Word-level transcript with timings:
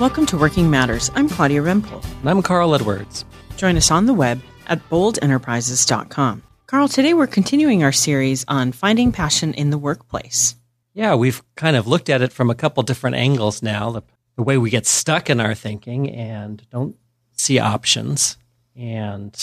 Welcome 0.00 0.24
to 0.26 0.38
Working 0.38 0.70
Matters. 0.70 1.10
I'm 1.14 1.28
Claudia 1.28 1.60
Rempel. 1.60 2.02
And 2.20 2.30
I'm 2.30 2.40
Carl 2.40 2.74
Edwards. 2.74 3.26
Join 3.58 3.76
us 3.76 3.90
on 3.90 4.06
the 4.06 4.14
web 4.14 4.40
at 4.66 4.80
boldenterprises.com. 4.88 6.42
Carl, 6.66 6.88
today 6.88 7.12
we're 7.12 7.26
continuing 7.26 7.84
our 7.84 7.92
series 7.92 8.46
on 8.48 8.72
finding 8.72 9.12
passion 9.12 9.52
in 9.52 9.68
the 9.68 9.76
workplace. 9.76 10.54
Yeah, 10.94 11.16
we've 11.16 11.42
kind 11.54 11.76
of 11.76 11.86
looked 11.86 12.08
at 12.08 12.22
it 12.22 12.32
from 12.32 12.48
a 12.48 12.54
couple 12.54 12.82
different 12.82 13.16
angles 13.16 13.62
now 13.62 13.90
the, 13.90 14.02
the 14.36 14.42
way 14.42 14.56
we 14.56 14.70
get 14.70 14.86
stuck 14.86 15.28
in 15.28 15.38
our 15.38 15.54
thinking 15.54 16.08
and 16.08 16.66
don't 16.70 16.96
see 17.32 17.58
options 17.58 18.38
and 18.74 19.34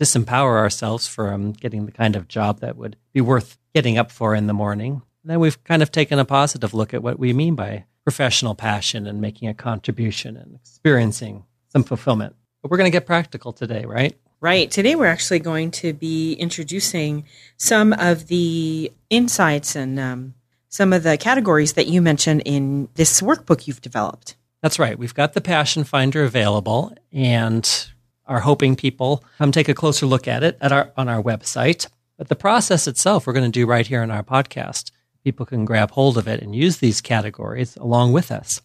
disempower 0.00 0.56
ourselves 0.56 1.06
from 1.06 1.52
getting 1.52 1.84
the 1.84 1.92
kind 1.92 2.16
of 2.16 2.28
job 2.28 2.60
that 2.60 2.78
would 2.78 2.96
be 3.12 3.20
worth 3.20 3.58
getting 3.74 3.98
up 3.98 4.10
for 4.10 4.34
in 4.34 4.46
the 4.46 4.54
morning. 4.54 5.02
And 5.22 5.30
then 5.30 5.38
we've 5.38 5.62
kind 5.64 5.82
of 5.82 5.92
taken 5.92 6.18
a 6.18 6.24
positive 6.24 6.72
look 6.72 6.94
at 6.94 7.02
what 7.02 7.18
we 7.18 7.34
mean 7.34 7.54
by 7.56 7.84
professional 8.08 8.54
passion 8.54 9.06
and 9.06 9.20
making 9.20 9.50
a 9.50 9.52
contribution 9.52 10.34
and 10.34 10.54
experiencing 10.54 11.44
some 11.68 11.84
fulfillment. 11.84 12.34
But 12.62 12.70
we're 12.70 12.78
going 12.78 12.90
to 12.90 12.96
get 12.96 13.04
practical 13.04 13.52
today, 13.52 13.84
right? 13.84 14.16
Right. 14.40 14.70
Today 14.70 14.94
we're 14.94 15.04
actually 15.04 15.40
going 15.40 15.70
to 15.72 15.92
be 15.92 16.32
introducing 16.32 17.26
some 17.58 17.92
of 17.92 18.28
the 18.28 18.90
insights 19.10 19.76
and 19.76 20.00
um, 20.00 20.32
some 20.70 20.94
of 20.94 21.02
the 21.02 21.18
categories 21.18 21.74
that 21.74 21.86
you 21.86 22.00
mentioned 22.00 22.40
in 22.46 22.88
this 22.94 23.20
workbook 23.20 23.66
you've 23.66 23.82
developed. 23.82 24.36
That's 24.62 24.78
right. 24.78 24.98
We've 24.98 25.12
got 25.12 25.34
the 25.34 25.42
Passion 25.42 25.84
Finder 25.84 26.24
available 26.24 26.94
and 27.12 27.90
are 28.24 28.40
hoping 28.40 28.74
people 28.74 29.22
come 29.36 29.52
take 29.52 29.68
a 29.68 29.74
closer 29.74 30.06
look 30.06 30.26
at 30.26 30.42
it 30.42 30.56
at 30.62 30.72
our 30.72 30.94
on 30.96 31.10
our 31.10 31.22
website. 31.22 31.88
But 32.16 32.28
the 32.28 32.36
process 32.36 32.88
itself 32.88 33.26
we're 33.26 33.34
going 33.34 33.52
to 33.52 33.60
do 33.60 33.66
right 33.66 33.86
here 33.86 34.02
in 34.02 34.10
our 34.10 34.22
podcast 34.22 34.92
people 35.24 35.46
can 35.46 35.64
grab 35.64 35.90
hold 35.90 36.16
of 36.16 36.28
it 36.28 36.42
and 36.42 36.54
use 36.54 36.78
these 36.78 37.00
categories 37.00 37.76
along 37.76 38.12
with 38.12 38.30
us 38.30 38.62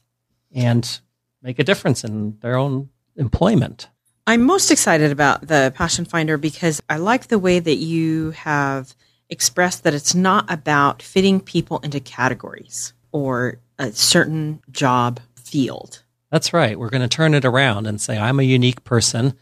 and 0.53 0.99
make 1.41 1.59
a 1.59 1.63
difference 1.63 2.03
in 2.03 2.37
their 2.39 2.55
own 2.55 2.89
employment. 3.15 3.89
I'm 4.25 4.43
most 4.43 4.71
excited 4.71 5.11
about 5.11 5.47
the 5.47 5.73
Passion 5.75 6.05
Finder 6.05 6.37
because 6.37 6.81
I 6.89 6.97
like 6.97 7.27
the 7.27 7.39
way 7.39 7.59
that 7.59 7.75
you 7.75 8.31
have 8.31 8.95
expressed 9.29 9.83
that 9.83 9.93
it's 9.93 10.15
not 10.15 10.49
about 10.49 11.01
fitting 11.01 11.41
people 11.41 11.79
into 11.79 11.99
categories 11.99 12.93
or 13.11 13.59
a 13.77 13.91
certain 13.91 14.61
job 14.71 15.19
field. 15.35 16.03
That's 16.31 16.53
right. 16.53 16.79
We're 16.79 16.89
going 16.89 17.01
to 17.01 17.07
turn 17.07 17.33
it 17.33 17.45
around 17.45 17.85
and 17.85 17.99
say, 17.99 18.17
I'm 18.17 18.39
a 18.39 18.43
unique 18.43 18.83
person. 18.83 19.33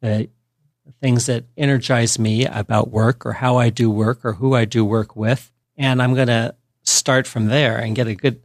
The 0.00 0.28
things 1.00 1.26
that 1.26 1.44
energize 1.56 2.18
me 2.18 2.46
about 2.46 2.90
work 2.90 3.24
or 3.24 3.34
how 3.34 3.56
I 3.56 3.70
do 3.70 3.90
work 3.90 4.24
or 4.24 4.34
who 4.34 4.54
I 4.54 4.64
do 4.64 4.84
work 4.84 5.14
with 5.14 5.52
and 5.76 6.02
I'm 6.02 6.14
going 6.14 6.28
to 6.28 6.54
start 6.82 7.26
from 7.26 7.46
there 7.46 7.76
and 7.76 7.96
get 7.96 8.06
a 8.06 8.14
good 8.14 8.42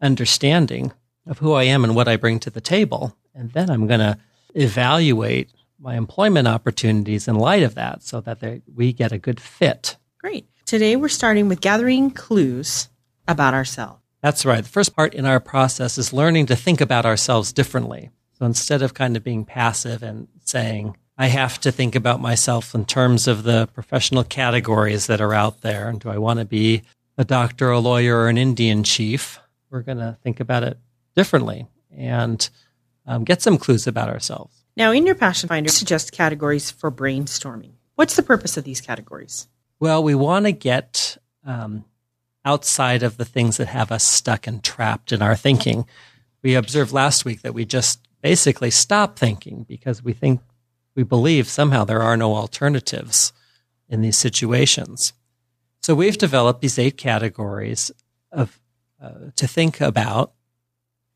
understanding 0.00 0.92
of 1.26 1.38
who 1.38 1.52
I 1.52 1.64
am 1.64 1.84
and 1.84 1.94
what 1.94 2.08
I 2.08 2.16
bring 2.16 2.38
to 2.40 2.50
the 2.50 2.60
table. 2.60 3.16
And 3.34 3.52
then 3.52 3.70
I'm 3.70 3.86
going 3.86 4.00
to 4.00 4.18
evaluate 4.54 5.50
my 5.78 5.96
employment 5.96 6.48
opportunities 6.48 7.28
in 7.28 7.36
light 7.36 7.62
of 7.62 7.74
that 7.76 8.02
so 8.02 8.20
that 8.22 8.40
they, 8.40 8.62
we 8.74 8.92
get 8.92 9.12
a 9.12 9.18
good 9.18 9.40
fit. 9.40 9.96
Great. 10.18 10.48
Today 10.64 10.96
we're 10.96 11.08
starting 11.08 11.48
with 11.48 11.60
gathering 11.60 12.10
clues 12.10 12.88
about 13.26 13.54
ourselves. 13.54 14.02
That's 14.20 14.44
right. 14.44 14.64
The 14.64 14.70
first 14.70 14.96
part 14.96 15.14
in 15.14 15.24
our 15.24 15.38
process 15.38 15.96
is 15.96 16.12
learning 16.12 16.46
to 16.46 16.56
think 16.56 16.80
about 16.80 17.06
ourselves 17.06 17.52
differently. 17.52 18.10
So 18.32 18.46
instead 18.46 18.82
of 18.82 18.94
kind 18.94 19.16
of 19.16 19.22
being 19.22 19.44
passive 19.44 20.02
and 20.02 20.28
saying, 20.44 20.96
I 21.20 21.26
have 21.26 21.60
to 21.62 21.72
think 21.72 21.96
about 21.96 22.20
myself 22.20 22.76
in 22.76 22.84
terms 22.84 23.26
of 23.26 23.42
the 23.42 23.68
professional 23.74 24.22
categories 24.22 25.08
that 25.08 25.20
are 25.20 25.34
out 25.34 25.62
there. 25.62 25.88
And 25.88 25.98
do 25.98 26.10
I 26.10 26.18
want 26.18 26.38
to 26.38 26.44
be 26.44 26.82
a 27.18 27.24
doctor, 27.24 27.70
a 27.70 27.80
lawyer, 27.80 28.18
or 28.18 28.28
an 28.28 28.38
Indian 28.38 28.84
chief? 28.84 29.40
We're 29.68 29.82
going 29.82 29.98
to 29.98 30.16
think 30.22 30.38
about 30.38 30.62
it 30.62 30.78
differently 31.16 31.66
and 31.94 32.48
um, 33.04 33.24
get 33.24 33.42
some 33.42 33.58
clues 33.58 33.88
about 33.88 34.08
ourselves. 34.08 34.64
Now, 34.76 34.92
in 34.92 35.06
your 35.06 35.16
Passion 35.16 35.48
Finder, 35.48 35.70
suggest 35.70 36.12
categories 36.12 36.70
for 36.70 36.92
brainstorming. 36.92 37.72
What's 37.96 38.14
the 38.14 38.22
purpose 38.22 38.56
of 38.56 38.62
these 38.62 38.80
categories? 38.80 39.48
Well, 39.80 40.04
we 40.04 40.14
want 40.14 40.46
to 40.46 40.52
get 40.52 41.18
um, 41.44 41.84
outside 42.44 43.02
of 43.02 43.16
the 43.16 43.24
things 43.24 43.56
that 43.56 43.66
have 43.66 43.90
us 43.90 44.04
stuck 44.04 44.46
and 44.46 44.62
trapped 44.62 45.10
in 45.10 45.20
our 45.20 45.34
thinking. 45.34 45.84
We 46.44 46.54
observed 46.54 46.92
last 46.92 47.24
week 47.24 47.42
that 47.42 47.54
we 47.54 47.64
just 47.64 48.06
basically 48.22 48.70
stop 48.70 49.18
thinking 49.18 49.64
because 49.68 50.04
we 50.04 50.12
think 50.12 50.40
we 50.98 51.04
believe 51.04 51.46
somehow 51.46 51.84
there 51.84 52.02
are 52.02 52.16
no 52.16 52.34
alternatives 52.34 53.32
in 53.88 54.00
these 54.00 54.16
situations. 54.16 55.12
So 55.80 55.94
we've 55.94 56.18
developed 56.18 56.60
these 56.60 56.76
eight 56.76 56.96
categories 56.96 57.92
of 58.32 58.60
uh, 59.00 59.30
to 59.36 59.46
think 59.46 59.80
about 59.80 60.32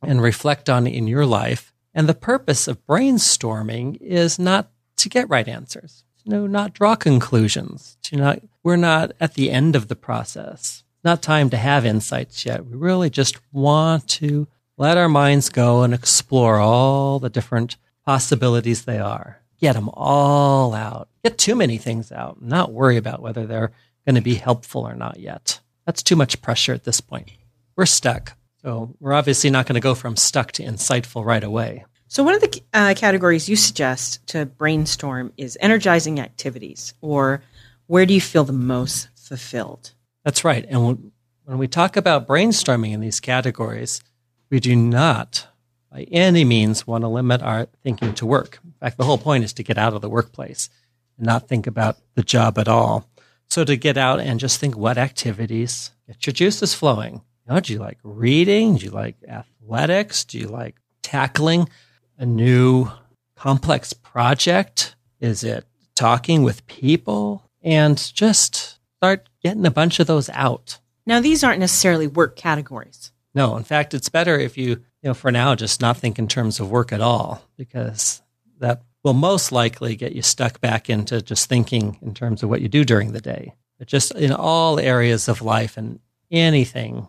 and 0.01 0.23
reflect 0.23 0.71
on 0.71 0.87
in 0.87 1.09
your 1.09 1.27
life. 1.27 1.75
And 1.93 2.09
the 2.09 2.15
purpose 2.15 2.69
of 2.69 2.87
brainstorming 2.87 4.01
is 4.01 4.39
not 4.39 4.71
to 4.99 5.09
get 5.09 5.29
right 5.29 5.49
answers, 5.49 6.05
to 6.29 6.47
not 6.47 6.75
draw 6.75 6.95
conclusions, 6.95 7.99
to 8.05 8.17
not, 8.17 8.39
we're 8.63 8.77
not 8.77 9.11
at 9.19 9.35
the 9.35 9.51
end 9.51 9.75
of 9.75 9.89
the 9.89 9.97
process. 9.97 10.85
Not 11.03 11.23
time 11.23 11.51
to 11.51 11.57
have 11.57 11.85
insights 11.85 12.47
yet. 12.47 12.65
We 12.67 12.77
really 12.77 13.11
just 13.11 13.41
want 13.51 14.07
to 14.11 14.47
let 14.77 14.97
our 14.97 15.09
minds 15.09 15.49
go 15.49 15.83
and 15.83 15.93
explore 15.93 16.61
all 16.61 17.19
the 17.19 17.29
different 17.29 17.77
possibilities 18.07 18.85
they 18.85 19.01
are 19.01 19.42
get 19.63 19.75
them 19.75 19.89
all 19.95 20.75
out. 20.75 21.09
Get 21.25 21.39
too 21.39 21.55
many 21.55 21.79
things 21.79 22.11
out, 22.11 22.43
not 22.43 22.73
worry 22.73 22.97
about 22.97 23.23
whether 23.23 23.47
they're 23.47 23.71
going 24.05 24.17
to 24.17 24.21
be 24.21 24.35
helpful 24.35 24.87
or 24.87 24.95
not 24.95 25.21
yet. 25.21 25.61
That's 25.87 26.03
too 26.03 26.17
much 26.17 26.43
pressure 26.43 26.75
at 26.75 26.85
this 26.85 27.01
point. 27.01 27.31
We're 27.77 27.87
stuck. 27.87 28.37
So 28.61 28.95
we're 28.99 29.13
obviously 29.13 29.51
not 29.51 29.67
going 29.67 29.75
to 29.75 29.81
go 29.81 29.95
from 29.95 30.17
stuck 30.17 30.53
to 30.53 30.65
insightful 30.65 31.25
right 31.25 31.43
away. 31.43 31.85
So, 32.09 32.23
one 32.23 32.35
of 32.35 32.43
the 32.43 32.63
uh, 32.75 32.93
categories 32.95 33.49
you 33.49 33.57
suggest 33.57 34.27
to 34.27 34.45
brainstorm 34.45 35.33
is 35.39 35.57
energizing 35.61 36.21
activities, 36.21 36.93
or 37.01 37.43
where 37.87 38.05
do 38.05 38.13
you 38.13 38.21
feel 38.21 38.45
the 38.45 38.53
most 38.53 39.09
fulfilled? 39.17 39.95
That's 40.23 40.45
right. 40.45 40.67
And 40.69 41.11
when 41.45 41.57
we 41.57 41.69
talk 41.69 41.97
about 41.97 42.29
brainstorming 42.29 42.93
in 42.93 43.01
these 43.01 43.19
categories, 43.19 44.03
we 44.51 44.61
do 44.61 44.77
not 44.77 45.47
by 45.93 46.07
any 46.11 46.45
means 46.45 46.87
want 46.87 47.03
to 47.03 47.09
limit 47.09 47.43
our 47.43 47.67
thinking 47.83 48.15
to 48.15 48.27
work. 48.27 48.59
In 48.65 48.73
fact, 48.81 48.97
the 48.97 49.05
whole 49.05 49.19
point 49.19 49.45
is 49.45 49.53
to 49.55 49.63
get 49.63 49.77
out 49.77 49.93
of 49.93 50.01
the 50.01 50.09
workplace 50.09 50.71
and 51.19 51.27
not 51.27 51.49
think 51.49 51.67
about 51.67 51.99
the 52.15 52.23
job 52.23 52.59
at 52.59 52.69
all. 52.69 53.07
So 53.49 53.65
to 53.65 53.77
get 53.77 53.99
out 53.99 54.19
and 54.19 54.41
just 54.41 54.59
think 54.59 54.77
what 54.77 54.97
activities 54.97 55.91
get 56.07 56.27
your 56.27 56.33
juices 56.33 56.73
flowing. 56.73 57.21
You 57.47 57.55
know, 57.55 57.61
do 57.61 57.75
you 57.75 57.79
like 57.79 57.99
reading? 58.03 58.77
Do 58.77 58.87
you 58.87 58.91
like 58.91 59.17
athletics? 59.29 60.25
Do 60.25 60.39
you 60.39 60.49
like 60.49 60.77
tackling 61.03 61.69
a 62.17 62.25
new 62.25 62.89
complex 63.37 63.93
project? 63.93 64.97
Is 65.21 65.45
it 65.45 65.67
talking 65.95 66.43
with 66.43 66.67
people? 66.67 67.43
And 67.61 67.99
just 68.15 68.79
start 68.97 69.29
getting 69.43 69.67
a 69.67 69.71
bunch 69.71 70.01
of 70.01 70.07
those 70.07 70.31
out. 70.31 70.79
Now, 71.05 71.21
these 71.21 71.45
aren't 71.45 71.61
necessarily 71.61 72.07
work 72.07 72.37
categories. 72.37 73.13
No, 73.35 73.57
in 73.57 73.65
fact, 73.65 73.95
it's 73.95 74.09
better 74.09 74.39
if 74.39 74.57
you 74.59 74.83
you 75.03 75.09
know, 75.09 75.15
for 75.15 75.33
now, 75.33 75.55
just 75.55 75.81
not 75.81 75.97
think 75.97 76.19
in 76.19 76.29
terms 76.29 76.61
of 76.61 76.71
work 76.71 76.93
at 76.93 77.01
all, 77.01 77.43
because 77.57 78.23
that 78.61 78.83
will 79.03 79.15
most 79.15 79.51
likely 79.51 79.97
get 79.97 80.13
you 80.13 80.23
stuck 80.23 80.61
back 80.61 80.89
into 80.89 81.21
just 81.21 81.49
thinking 81.49 81.99
in 82.03 82.15
terms 82.15 82.43
of 82.43 82.49
what 82.49 82.61
you 82.61 82.69
do 82.69 82.85
during 82.85 83.13
the 83.13 83.21
day. 83.21 83.55
But 83.79 83.89
just 83.89 84.13
in 84.13 84.33
all 84.33 84.79
areas 84.79 85.27
of 85.27 85.43
life 85.43 85.77
and 85.77 85.99
anything 86.31 87.09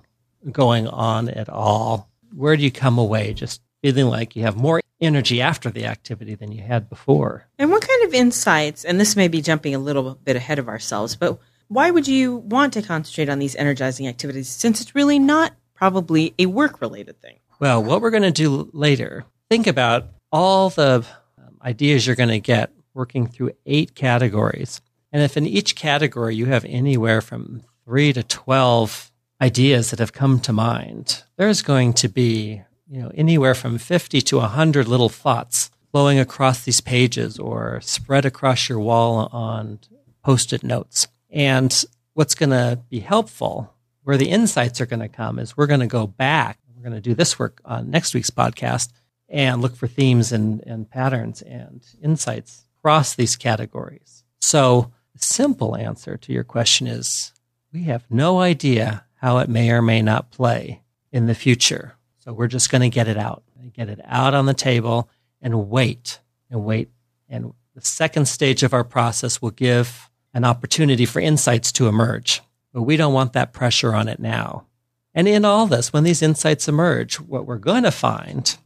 going 0.52 0.88
on 0.88 1.30
at 1.30 1.50
all, 1.50 2.10
where 2.36 2.58
do 2.58 2.64
you 2.64 2.72
come 2.72 2.98
away 2.98 3.34
just 3.34 3.62
feeling 3.84 4.08
like 4.08 4.36
you 4.36 4.42
have 4.42 4.56
more 4.56 4.82
energy 5.00 5.40
after 5.40 5.70
the 5.70 5.86
activity 5.86 6.34
than 6.34 6.52
you 6.52 6.64
had 6.64 6.90
before? 6.90 7.46
And 7.60 7.70
what 7.70 7.88
kind 7.88 8.06
of 8.06 8.14
insights, 8.16 8.84
and 8.84 9.00
this 9.00 9.16
may 9.16 9.28
be 9.28 9.44
jumping 9.44 9.76
a 9.76 9.80
little 9.80 10.16
bit 10.16 10.36
ahead 10.36 10.58
of 10.58 10.68
ourselves, 10.68 11.16
but 11.16 11.38
why 11.68 11.92
would 11.92 12.08
you 12.08 12.38
want 12.38 12.74
to 12.74 12.82
concentrate 12.82 13.30
on 13.30 13.38
these 13.38 13.56
energizing 13.56 14.08
activities 14.08 14.50
since 14.50 14.82
it's 14.82 14.96
really 14.96 15.20
not 15.20 15.54
probably 15.84 16.34
a 16.40 16.46
work 16.46 16.80
related 16.80 17.20
thing? 17.20 17.36
Well, 17.60 17.84
what 17.84 18.00
we're 18.00 18.10
going 18.10 18.24
to 18.24 18.32
do 18.32 18.70
later, 18.72 19.26
think 19.50 19.68
about 19.68 20.08
all 20.32 20.70
the 20.70 21.06
um, 21.38 21.58
ideas 21.62 22.08
you're 22.08 22.16
going 22.16 22.30
to 22.30 22.40
get 22.40 22.72
working 22.94 23.28
through 23.28 23.52
eight 23.66 23.94
categories. 23.94 24.80
And 25.12 25.22
if 25.22 25.36
in 25.36 25.46
each 25.46 25.76
category 25.76 26.38
you 26.38 26.46
have 26.46 26.64
anywhere 26.64 27.20
from 27.20 27.64
three 27.84 28.14
to 28.14 28.24
12 28.24 29.12
ideas 29.42 29.90
that 29.90 30.00
have 30.00 30.14
come 30.14 30.40
to 30.40 30.54
mind, 30.54 31.24
there's 31.36 31.62
going 31.62 31.92
to 31.96 32.08
be, 32.08 32.62
you 32.90 33.02
know, 33.02 33.12
anywhere 33.14 33.54
from 33.54 33.78
50 33.78 34.22
to 34.22 34.38
100 34.38 34.88
little 34.88 35.10
thoughts 35.10 35.70
flowing 35.92 36.18
across 36.18 36.64
these 36.64 36.80
pages 36.80 37.38
or 37.38 37.82
spread 37.82 38.24
across 38.24 38.70
your 38.70 38.80
wall 38.80 39.28
on 39.34 39.80
post-it 40.24 40.64
notes. 40.64 41.10
And 41.30 41.84
what's 42.14 42.36
going 42.36 42.52
to 42.52 42.80
be 42.90 43.02
helpful, 43.02 43.74
where 44.04 44.18
the 44.18 44.30
insights 44.30 44.80
are 44.82 44.86
going 44.86 45.00
to 45.00 45.08
come 45.08 45.40
is 45.40 45.58
we're 45.58 45.68
going 45.68 45.80
to 45.80 45.88
go 45.88 46.08
back 46.08 46.60
we're 46.76 46.90
going 46.90 47.02
to 47.02 47.10
do 47.10 47.16
this 47.16 47.40
work 47.40 47.62
on 47.64 47.90
next 47.90 48.14
week's 48.14 48.30
podcast 48.30 48.92
and 49.30 49.62
look 49.62 49.76
for 49.76 49.88
themes 49.88 50.34
and, 50.34 50.62
and 50.68 50.90
patterns 50.90 51.42
and 51.42 51.82
insights 52.02 52.66
across 52.78 53.16
these 53.16 53.38
categories. 53.38 54.26
So, 54.42 54.92
the 55.14 55.20
simple 55.20 55.78
answer 55.78 56.18
to 56.18 56.34
your 56.34 56.44
question 56.44 56.88
is 56.88 57.32
we 57.72 57.84
have 57.84 58.04
no 58.10 58.42
idea 58.42 59.06
how 59.16 59.38
it 59.38 59.48
may 59.48 59.72
or 59.72 59.82
may 59.82 60.02
not 60.02 60.32
play 60.32 60.82
in 61.12 61.28
the 61.28 61.36
future. 61.36 61.96
So, 62.20 62.34
we're 62.34 62.48
just 62.48 62.70
going 62.70 62.82
to 62.82 62.90
get 62.90 63.08
it 63.08 63.18
out 63.18 63.44
get 63.74 63.90
it 63.90 64.00
out 64.04 64.34
on 64.34 64.46
the 64.46 64.54
table 64.54 65.10
and 65.42 65.70
wait 65.70 66.20
and 66.50 66.64
wait. 66.64 66.90
And 67.30 67.54
the 67.74 67.82
second 67.82 68.28
stage 68.28 68.64
of 68.64 68.74
our 68.74 68.84
process 68.84 69.42
will 69.42 69.52
give 69.52 70.10
an 70.34 70.44
opportunity 70.44 71.06
for 71.06 71.20
insights 71.20 71.72
to 71.74 71.88
emerge. 71.88 72.42
But 72.74 72.84
we 72.84 72.98
don't 72.98 73.14
want 73.14 73.34
that 73.34 73.54
pressure 73.54 73.94
on 73.94 74.08
it 74.08 74.20
now. 74.20 74.66
And 75.14 75.28
in 75.28 75.46
all 75.46 75.68
this, 75.68 75.94
when 75.94 76.04
these 76.04 76.22
insights 76.22 76.68
emerge, 76.68 77.20
what 77.20 77.46
we're 77.46 77.58
going 77.58 77.84
to 77.84 77.92
find 77.92 78.58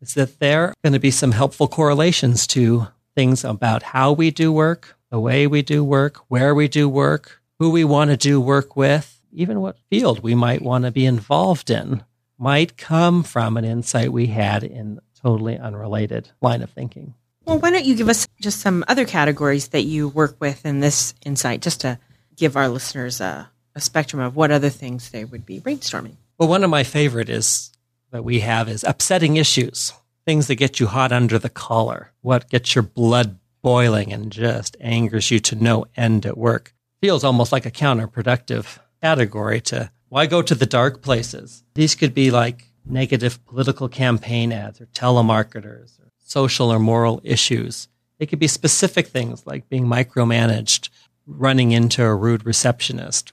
is 0.00 0.14
that 0.14 0.40
there 0.40 0.68
are 0.68 0.74
going 0.82 0.92
to 0.94 0.98
be 0.98 1.12
some 1.12 1.32
helpful 1.32 1.68
correlations 1.68 2.46
to 2.48 2.88
things 3.14 3.44
about 3.44 3.84
how 3.84 4.12
we 4.12 4.30
do 4.30 4.52
work, 4.52 4.96
the 5.10 5.20
way 5.20 5.46
we 5.46 5.62
do 5.62 5.84
work, 5.84 6.18
where 6.28 6.54
we 6.54 6.66
do 6.66 6.88
work, 6.88 7.40
who 7.60 7.70
we 7.70 7.84
want 7.84 8.10
to 8.10 8.16
do 8.16 8.40
work 8.40 8.74
with, 8.74 9.22
even 9.32 9.60
what 9.60 9.78
field 9.90 10.20
we 10.20 10.34
might 10.34 10.62
want 10.62 10.84
to 10.84 10.90
be 10.90 11.06
involved 11.06 11.70
in 11.70 12.02
might 12.36 12.76
come 12.76 13.22
from 13.22 13.56
an 13.56 13.64
insight 13.64 14.12
we 14.12 14.26
had 14.26 14.64
in 14.64 14.98
totally 15.22 15.56
unrelated 15.56 16.30
line 16.40 16.62
of 16.62 16.70
thinking. 16.70 17.14
Well, 17.44 17.58
why 17.58 17.70
don't 17.70 17.84
you 17.84 17.94
give 17.94 18.08
us 18.08 18.26
just 18.40 18.60
some 18.60 18.84
other 18.88 19.04
categories 19.04 19.68
that 19.68 19.82
you 19.82 20.08
work 20.08 20.36
with 20.40 20.66
in 20.66 20.80
this 20.80 21.14
insight, 21.24 21.62
just 21.62 21.82
to 21.82 21.98
give 22.36 22.56
our 22.56 22.68
listeners 22.68 23.20
a, 23.20 23.50
a 23.74 23.80
spectrum 23.80 24.20
of 24.20 24.36
what 24.36 24.50
other 24.50 24.70
things 24.70 25.10
they 25.10 25.24
would 25.24 25.46
be 25.46 25.60
brainstorming? 25.60 26.16
Well, 26.38 26.48
one 26.48 26.64
of 26.64 26.70
my 26.70 26.84
favorite 26.84 27.28
is 27.28 27.70
that 28.10 28.24
we 28.24 28.40
have 28.40 28.68
is 28.68 28.84
upsetting 28.84 29.36
issues, 29.36 29.92
things 30.24 30.46
that 30.46 30.56
get 30.56 30.80
you 30.80 30.86
hot 30.86 31.12
under 31.12 31.38
the 31.38 31.48
collar, 31.48 32.12
what 32.20 32.48
gets 32.48 32.74
your 32.74 32.82
blood 32.82 33.38
boiling 33.62 34.12
and 34.12 34.30
just 34.30 34.76
angers 34.80 35.30
you 35.30 35.38
to 35.40 35.54
no 35.54 35.86
end 35.96 36.26
at 36.26 36.36
work. 36.36 36.74
Feels 37.00 37.24
almost 37.24 37.52
like 37.52 37.66
a 37.66 37.70
counterproductive 37.70 38.78
category 39.00 39.60
to 39.62 39.90
why 40.08 40.26
go 40.26 40.42
to 40.42 40.54
the 40.54 40.66
dark 40.66 41.00
places? 41.00 41.64
These 41.74 41.94
could 41.94 42.12
be 42.12 42.30
like 42.30 42.66
negative 42.84 43.44
political 43.46 43.88
campaign 43.88 44.52
ads 44.52 44.80
or 44.80 44.86
telemarketers 44.86 45.98
or 46.00 46.10
social 46.18 46.70
or 46.70 46.78
moral 46.78 47.20
issues. 47.24 47.88
They 48.18 48.26
could 48.26 48.38
be 48.38 48.46
specific 48.46 49.06
things 49.06 49.46
like 49.46 49.68
being 49.68 49.86
micromanaged, 49.86 50.90
running 51.26 51.72
into 51.72 52.04
a 52.04 52.14
rude 52.14 52.44
receptionist. 52.44 53.32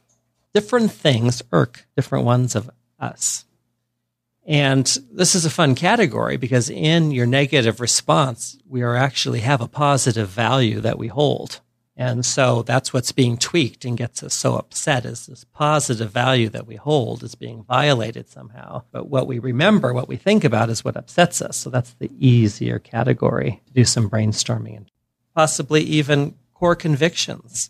Different 0.53 0.91
things 0.91 1.41
irk 1.51 1.85
different 1.95 2.25
ones 2.25 2.55
of 2.55 2.69
us. 2.99 3.45
And 4.45 4.85
this 5.11 5.35
is 5.35 5.45
a 5.45 5.49
fun 5.49 5.75
category 5.75 6.37
because 6.37 6.71
in 6.71 7.11
your 7.11 7.27
negative 7.27 7.79
response, 7.79 8.57
we 8.67 8.81
are 8.81 8.95
actually 8.95 9.41
have 9.41 9.61
a 9.61 9.67
positive 9.67 10.27
value 10.27 10.79
that 10.81 10.97
we 10.97 11.07
hold. 11.07 11.59
And 11.95 12.25
so 12.25 12.63
that's 12.63 12.93
what's 12.93 13.11
being 13.11 13.37
tweaked 13.37 13.83
and 13.83 13.97
gets 13.97 14.23
us 14.23 14.33
so 14.33 14.55
upset 14.55 15.05
is 15.05 15.27
this 15.27 15.43
positive 15.43 16.09
value 16.09 16.47
that 16.49 16.65
we 16.65 16.77
hold 16.77 17.23
is 17.23 17.35
being 17.35 17.63
violated 17.63 18.29
somehow. 18.29 18.83
But 18.91 19.09
what 19.09 19.27
we 19.27 19.37
remember, 19.37 19.93
what 19.93 20.07
we 20.07 20.15
think 20.15 20.45
about 20.45 20.69
is 20.69 20.83
what 20.83 20.95
upsets 20.95 21.41
us. 21.41 21.57
So 21.57 21.69
that's 21.69 21.93
the 21.95 22.09
easier 22.17 22.79
category 22.79 23.61
to 23.67 23.73
do 23.73 23.83
some 23.83 24.09
brainstorming 24.09 24.77
and 24.77 24.91
possibly 25.35 25.81
even 25.81 26.35
core 26.53 26.75
convictions. 26.75 27.69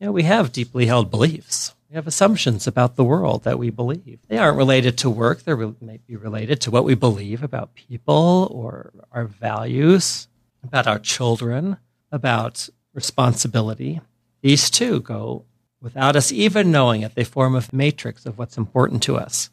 You 0.00 0.06
know, 0.06 0.12
we 0.12 0.24
have 0.24 0.52
deeply 0.52 0.86
held 0.86 1.10
beliefs. 1.10 1.74
We 1.88 1.94
have 1.94 2.06
assumptions 2.06 2.66
about 2.66 2.96
the 2.96 3.04
world 3.04 3.44
that 3.44 3.58
we 3.58 3.70
believe. 3.70 4.18
They 4.28 4.36
aren't 4.36 4.58
related 4.58 4.98
to 4.98 5.10
work. 5.10 5.44
They 5.44 5.54
may 5.54 6.00
be 6.06 6.16
related 6.16 6.60
to 6.62 6.70
what 6.70 6.84
we 6.84 6.94
believe 6.94 7.42
about 7.42 7.74
people 7.74 8.48
or 8.50 8.92
our 9.10 9.24
values, 9.24 10.28
about 10.62 10.86
our 10.86 10.98
children, 10.98 11.78
about 12.12 12.68
responsibility. 12.92 14.02
These 14.42 14.68
two 14.68 15.00
go 15.00 15.46
without 15.80 16.14
us 16.14 16.30
even 16.30 16.70
knowing 16.70 17.00
it. 17.00 17.14
They 17.14 17.24
form 17.24 17.56
a 17.56 17.64
matrix 17.72 18.26
of 18.26 18.36
what's 18.36 18.58
important 18.58 19.02
to 19.04 19.16
us 19.16 19.48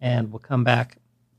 and 0.00 0.30
will 0.30 0.38
come 0.38 0.62
back 0.62 0.98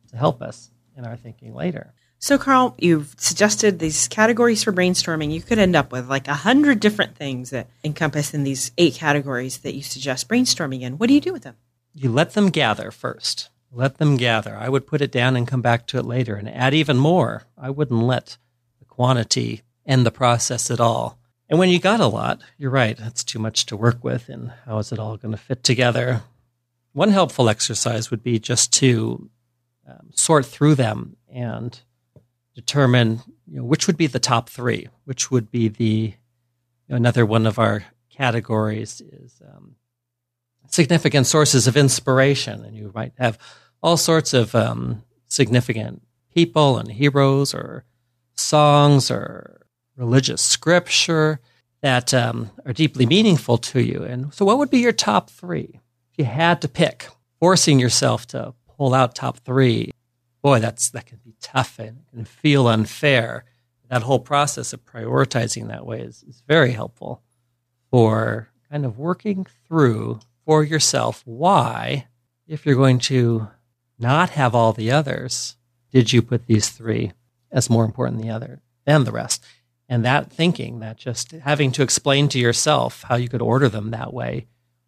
to 0.10 0.18
help 0.18 0.42
us 0.42 0.72
in 0.98 1.06
our 1.06 1.16
thinking 1.16 1.56
later. 1.56 1.94
So, 2.24 2.38
Carl, 2.38 2.74
you've 2.80 3.14
suggested 3.18 3.80
these 3.80 4.08
categories 4.08 4.64
for 4.64 4.72
brainstorming. 4.72 5.34
You 5.34 5.42
could 5.42 5.60
end 5.60 5.76
up 5.76 5.92
with 5.92 6.10
like 6.10 6.30
a 6.30 6.34
hundred 6.34 6.80
different 6.80 7.18
things 7.18 7.50
that 7.50 7.68
encompass 7.84 8.34
in 8.34 8.46
these 8.46 8.72
eight 8.78 8.94
categories 8.94 9.58
that 9.58 9.76
you 9.76 9.84
suggest 9.84 10.30
brainstorming 10.30 10.84
in. 10.84 10.98
What 10.98 11.08
do 11.08 11.16
you 11.16 11.20
do 11.20 11.34
with 11.34 11.44
them? 11.44 11.58
You 11.94 12.10
let 12.10 12.32
them 12.32 12.50
gather 12.50 12.92
first. 12.92 13.50
Let 13.74 13.98
them 13.98 14.16
gather. 14.16 14.56
I 14.56 14.70
would 14.70 14.88
put 14.88 15.02
it 15.02 15.12
down 15.12 15.36
and 15.36 15.46
come 15.46 15.62
back 15.62 15.86
to 15.88 15.98
it 15.98 16.06
later 16.06 16.38
and 16.38 16.48
add 16.48 16.74
even 16.74 16.96
more. 16.96 17.44
I 17.58 17.70
wouldn't 17.70 18.04
let 18.04 18.38
the 18.80 18.86
quantity 18.86 19.64
end 19.86 20.06
the 20.06 20.10
process 20.10 20.72
at 20.72 20.80
all. 20.80 21.20
And 21.50 21.60
when 21.60 21.68
you 21.68 21.78
got 21.78 22.00
a 22.00 22.08
lot, 22.08 22.42
you're 22.58 22.72
right, 22.72 22.96
that's 22.96 23.26
too 23.26 23.40
much 23.40 23.66
to 23.66 23.76
work 23.76 24.02
with. 24.02 24.30
And 24.30 24.54
how 24.66 24.78
is 24.78 24.94
it 24.94 24.98
all 24.98 25.18
going 25.18 25.34
to 25.34 25.38
fit 25.38 25.62
together? 25.62 26.24
One 26.94 27.10
helpful 27.10 27.50
exercise 27.50 28.10
would 28.12 28.24
be 28.24 28.40
just 28.40 28.72
to 28.76 29.30
um, 29.86 30.12
sort 30.14 30.46
through 30.46 30.76
them 30.76 31.18
and 31.30 31.78
determine 32.56 33.22
you 33.48 33.58
know, 33.58 33.64
which 33.64 33.88
would 33.88 33.98
be 33.98 34.08
the 34.08 34.20
top 34.20 34.50
three, 34.50 34.88
which 35.06 35.32
would 35.32 35.52
be 35.52 35.68
the 35.68 36.14
you 36.88 36.90
know, 36.90 36.96
another 36.96 37.26
one 37.26 37.46
of 37.46 37.60
our 37.60 37.84
categories 38.10 39.02
is 39.02 39.42
um, 39.54 39.76
significant 40.68 41.28
sources 41.28 41.68
of 41.68 41.78
inspiration, 41.78 42.64
and 42.64 42.76
you 42.76 42.92
might 42.94 43.14
have 43.18 43.38
all 43.82 43.98
sorts 43.98 44.34
of 44.34 44.56
um, 44.56 45.04
significant 45.26 46.02
people 46.34 46.78
and 46.78 46.92
heroes 46.92 47.54
or 47.54 47.84
songs 48.36 49.12
or 49.12 49.66
religious 49.96 50.42
scripture 50.42 51.40
that 51.82 52.14
um, 52.14 52.50
are 52.66 52.74
deeply 52.74 53.06
meaningful 53.06 53.58
to 53.58 53.82
you. 53.82 54.04
And 54.04 54.34
so, 54.34 54.46
what 54.46 54.58
would 54.58 54.70
be 54.70 54.80
your 54.80 54.94
top 54.94 55.30
three 55.30 55.80
if 56.12 56.18
you 56.18 56.26
had 56.26 56.62
to 56.62 56.68
pick? 56.68 57.08
Forcing 57.40 57.78
yourself 57.78 58.26
to 58.28 58.54
pull 58.78 58.94
out 58.94 59.16
top 59.16 59.40
three, 59.40 59.92
boy, 60.44 60.60
that's 60.60 60.90
that 60.92 61.08
can 61.08 61.20
be 61.26 61.34
tough 61.42 61.80
and 61.80 62.04
can 62.12 62.26
feel 62.26 62.68
unfair. 62.68 63.46
That 63.90 64.04
whole 64.04 64.20
process 64.20 64.74
of 64.74 64.86
prioritizing 64.86 65.70
that 65.70 65.86
way 65.86 66.02
is, 66.02 66.24
is 66.28 66.44
very 66.48 66.72
helpful 66.72 67.22
for 67.90 68.50
kind 68.70 68.86
of 68.86 68.98
working 68.98 69.46
through 69.68 70.20
for 70.46 70.64
yourself 70.64 71.22
why, 71.26 72.08
if 72.48 72.66
you're 72.66 72.76
going 72.76 73.00
to 73.00 73.48
not 73.98 74.32
have 74.32 74.54
all 74.54 74.74
the 74.74 74.92
others, 74.92 75.56
did 75.92 76.12
you 76.12 76.22
put 76.22 76.48
these 76.48 76.70
three 76.70 77.14
as 77.52 77.70
more 77.70 77.86
important 77.86 78.18
than 78.18 78.28
the 78.28 78.34
other 78.34 78.62
than 78.86 79.04
the 79.04 79.12
rest? 79.12 79.44
And 79.88 80.04
that 80.06 80.32
thinking, 80.32 80.80
that 80.80 80.98
just 80.98 81.32
having 81.32 81.72
to 81.74 81.84
explain 81.84 82.28
to 82.30 82.40
yourself 82.40 83.04
how 83.04 83.16
you 83.16 83.30
could 83.30 83.42
order 83.42 83.70
them 83.70 83.92
that 83.92 84.14
way 84.14 84.48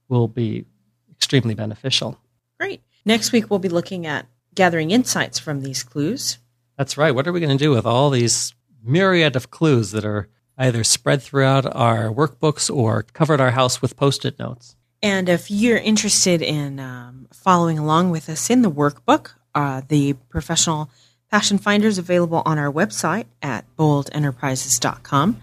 will 0.10 0.28
be 0.28 0.66
extremely 1.12 1.54
beneficial. 1.54 2.20
Great. 2.60 2.82
Next 3.06 3.32
week, 3.32 3.50
we'll 3.50 3.60
be 3.60 3.70
looking 3.70 4.08
at 4.08 4.26
gathering 4.56 4.92
insights 4.92 5.38
from 5.38 5.62
these 5.62 5.84
clues. 5.84 6.40
That's 6.78 6.98
right. 6.98 7.14
What 7.14 7.28
are 7.28 7.32
we 7.32 7.40
going 7.40 7.58
to 7.58 7.64
do 7.64 7.72
with 7.72 7.86
all 7.86 8.10
these 8.10 8.54
myriad 8.84 9.36
of 9.36 9.52
clues 9.52 9.92
that 9.92 10.06
are 10.06 10.28
either 10.58 10.84
spread 10.84 11.22
throughout 11.22 11.66
our 11.76 12.10
workbooks 12.10 12.74
or 12.74 13.04
covered 13.04 13.42
our 13.42 13.52
house 13.52 13.82
with 13.82 13.98
post 13.98 14.26
it 14.26 14.40
notes? 14.40 14.76
And 15.02 15.30
if 15.30 15.52
you're 15.52 15.78
interested 15.78 16.42
in 16.42 16.80
um, 16.80 17.28
following 17.32 17.78
along 17.78 18.10
with 18.10 18.30
us 18.30 18.50
in 18.50 18.62
the 18.62 18.72
workbook, 18.72 19.34
uh, 19.54 19.82
the 19.88 20.14
professional 20.30 20.90
Passion 21.32 21.58
Finder 21.58 21.88
is 21.88 21.98
available 21.98 22.42
on 22.46 22.58
our 22.58 22.72
website 22.72 23.26
at 23.42 23.66
boldenterprises.com, 23.78 25.42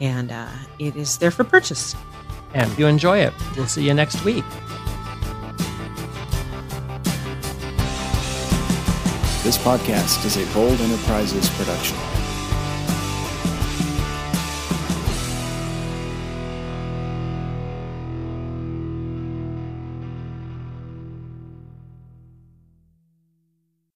and 0.00 0.32
uh, 0.32 0.48
it 0.78 0.96
is 0.96 1.18
there 1.18 1.30
for 1.30 1.44
purchase. 1.44 1.94
And 2.54 2.70
if 2.70 2.78
you 2.78 2.86
enjoy 2.86 3.18
it, 3.18 3.32
we'll 3.56 3.66
see 3.66 3.84
you 3.84 3.94
next 3.94 4.24
week. 4.24 4.44
This 9.44 9.58
podcast 9.58 10.24
is 10.24 10.38
a 10.38 10.54
Bold 10.54 10.80
Enterprises 10.80 11.50
production. 11.50 12.13